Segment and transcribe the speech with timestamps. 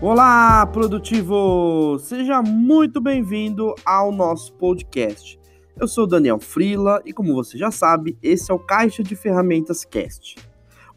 [0.00, 1.98] Olá, produtivo!
[1.98, 5.40] Seja muito bem-vindo ao nosso podcast.
[5.80, 9.84] Eu sou Daniel Frila e, como você já sabe, esse é o Caixa de Ferramentas
[9.84, 10.36] Cast.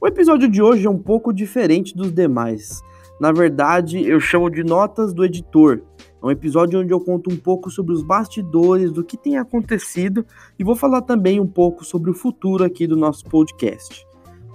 [0.02, 2.81] O episódio de hoje é um pouco diferente dos demais.
[3.20, 5.81] Na verdade, eu chamo de Notas do Editor.
[6.21, 10.25] É um episódio onde eu conto um pouco sobre os bastidores do que tem acontecido
[10.59, 14.05] e vou falar também um pouco sobre o futuro aqui do nosso podcast.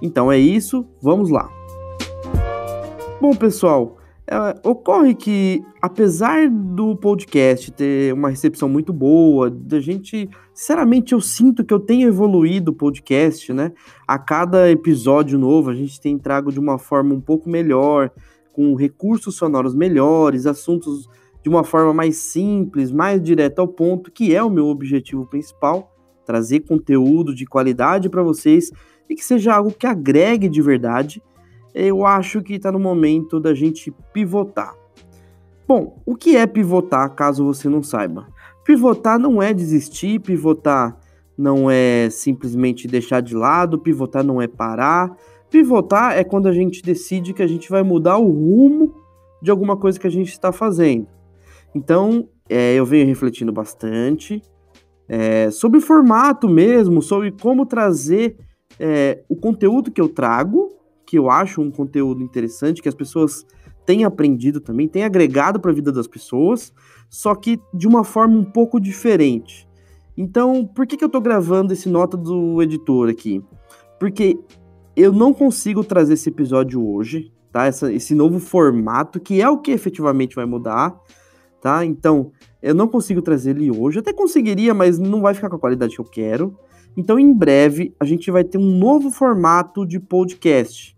[0.01, 1.49] Então é isso, vamos lá.
[3.23, 4.35] Bom, pessoal, é,
[4.67, 11.63] ocorre que, apesar do podcast ter uma recepção muito boa, da gente, sinceramente, eu sinto
[11.63, 13.71] que eu tenho evoluído o podcast, né?
[14.05, 18.11] A cada episódio novo, a gente tem trago de uma forma um pouco melhor,
[18.51, 21.07] com recursos sonoros melhores, assuntos
[21.41, 25.95] de uma forma mais simples, mais direta ao ponto, que é o meu objetivo principal,
[26.25, 28.69] trazer conteúdo de qualidade para vocês
[29.09, 31.23] e que seja algo que agregue de verdade
[31.73, 34.75] eu acho que está no momento da gente pivotar.
[35.67, 38.27] Bom, o que é pivotar, caso você não saiba?
[38.65, 40.97] Pivotar não é desistir, pivotar
[41.37, 45.15] não é simplesmente deixar de lado, pivotar não é parar.
[45.49, 48.93] Pivotar é quando a gente decide que a gente vai mudar o rumo
[49.41, 51.07] de alguma coisa que a gente está fazendo.
[51.73, 54.41] Então, é, eu venho refletindo bastante
[55.07, 58.37] é, sobre o formato mesmo, sobre como trazer
[58.79, 60.69] é, o conteúdo que eu trago
[61.13, 63.45] que eu acho um conteúdo interessante, que as pessoas
[63.85, 66.73] têm aprendido também, têm agregado para a vida das pessoas,
[67.07, 69.69] só que de uma forma um pouco diferente.
[70.17, 73.43] Então, por que, que eu estou gravando esse nota do editor aqui?
[73.99, 74.39] Porque
[74.95, 77.67] eu não consigo trazer esse episódio hoje, tá?
[77.67, 80.99] Essa, esse novo formato, que é o que efetivamente vai mudar,
[81.61, 81.85] tá?
[81.85, 83.99] Então, eu não consigo trazer ele hoje.
[83.99, 86.57] Até conseguiria, mas não vai ficar com a qualidade que eu quero.
[86.97, 90.92] Então, em breve, a gente vai ter um novo formato de podcast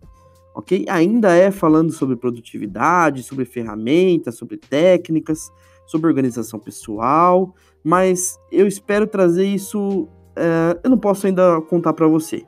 [0.56, 0.86] ok?
[0.88, 5.52] Ainda é falando sobre produtividade, sobre ferramentas, sobre técnicas,
[5.86, 10.08] sobre organização pessoal, mas eu espero trazer isso.
[10.34, 12.44] Uh, eu não posso ainda contar para você,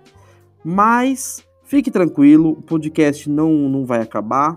[0.64, 4.54] mas fique tranquilo, o podcast não, não vai acabar.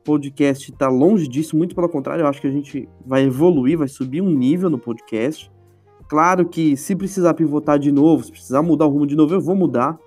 [0.00, 3.76] O podcast está longe disso, muito pelo contrário, eu acho que a gente vai evoluir,
[3.76, 5.52] vai subir um nível no podcast.
[6.08, 9.40] Claro que se precisar pivotar de novo, se precisar mudar o rumo de novo, eu
[9.40, 9.98] vou mudar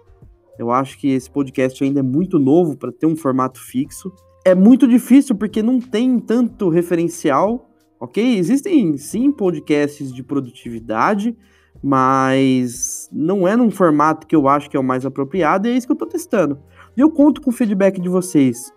[0.58, 4.12] eu acho que esse podcast ainda é muito novo para ter um formato fixo.
[4.46, 7.70] É muito difícil porque não tem tanto referencial,
[8.00, 8.38] ok?
[8.38, 11.36] Existem sim podcasts de produtividade,
[11.82, 15.76] mas não é num formato que eu acho que é o mais apropriado e é
[15.76, 16.60] isso que eu estou testando.
[16.96, 18.72] E eu conto com o feedback de vocês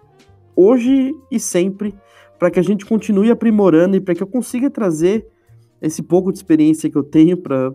[0.56, 1.94] hoje e sempre
[2.38, 5.26] para que a gente continue aprimorando e para que eu consiga trazer
[5.80, 7.72] esse pouco de experiência que eu tenho para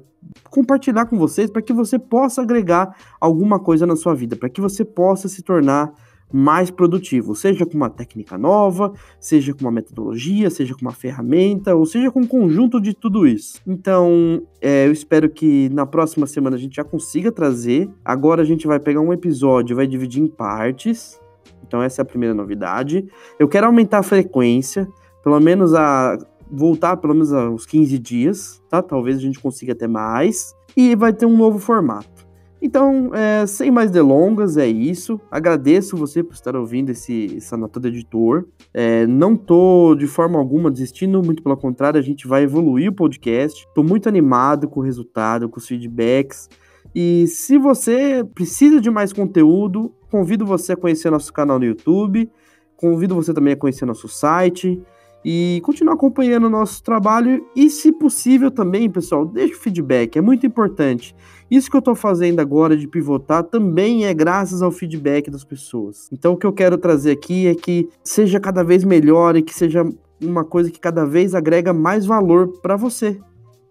[0.49, 4.61] compartilhar com vocês, para que você possa agregar alguma coisa na sua vida, para que
[4.61, 5.93] você possa se tornar
[6.33, 11.75] mais produtivo, seja com uma técnica nova, seja com uma metodologia, seja com uma ferramenta,
[11.75, 13.59] ou seja com um conjunto de tudo isso.
[13.67, 17.89] Então, é, eu espero que na próxima semana a gente já consiga trazer.
[18.03, 21.19] Agora a gente vai pegar um episódio, vai dividir em partes.
[21.67, 23.05] Então, essa é a primeira novidade.
[23.39, 24.87] Eu quero aumentar a frequência,
[25.23, 26.17] pelo menos a
[26.51, 28.81] voltar pelo menos uns 15 dias, tá?
[28.81, 30.53] Talvez a gente consiga até mais.
[30.75, 32.29] E vai ter um novo formato.
[32.61, 35.19] Então, é, sem mais delongas, é isso.
[35.31, 38.45] Agradeço você por estar ouvindo esse, essa nota do editor.
[38.71, 42.93] É, não tô de forma alguma desistindo, muito pelo contrário, a gente vai evoluir o
[42.93, 43.67] podcast.
[43.73, 46.49] Tô muito animado com o resultado, com os feedbacks.
[46.93, 52.29] E se você precisa de mais conteúdo, convido você a conhecer nosso canal no YouTube.
[52.77, 54.79] Convido você também a conhecer nosso site
[55.23, 60.21] e continuar acompanhando o nosso trabalho e, se possível, também, pessoal, deixe o feedback, é
[60.21, 61.15] muito importante.
[61.49, 66.09] Isso que eu estou fazendo agora de pivotar também é graças ao feedback das pessoas.
[66.11, 69.53] Então, o que eu quero trazer aqui é que seja cada vez melhor e que
[69.53, 69.83] seja
[70.21, 73.19] uma coisa que cada vez agrega mais valor para você.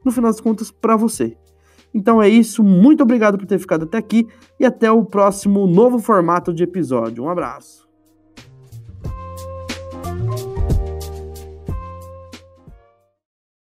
[0.04, 1.36] No final das contas, para você.
[1.92, 4.26] Então é isso, muito obrigado por ter ficado até aqui
[4.58, 7.24] e até o próximo novo formato de episódio.
[7.24, 7.89] Um abraço.